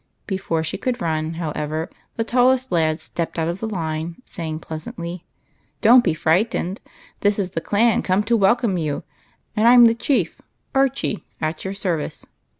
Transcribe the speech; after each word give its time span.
Before 0.25 0.63
she 0.63 0.79
could 0.79 0.99
run, 0.99 1.35
how 1.35 1.51
ever, 1.51 1.87
the 2.15 2.23
tallest 2.23 2.71
lad 2.71 2.99
stepped 2.99 3.37
out 3.37 3.47
of 3.47 3.59
the 3.59 3.67
line, 3.67 4.15
saying 4.25 4.57
pleasantly,— 4.61 5.25
"Don't 5.83 6.03
be 6.03 6.15
frightened. 6.15 6.81
This 7.19 7.37
is 7.37 7.51
the 7.51 7.61
clan 7.61 8.01
come 8.01 8.23
to 8.23 8.35
welcome 8.35 8.79
you; 8.79 9.03
and 9.55 9.67
I'm 9.67 9.85
the 9.85 9.93
chief, 9.93 10.41
Archie, 10.73 11.23
at 11.39 11.63
your 11.63 11.75
service." 11.75 12.25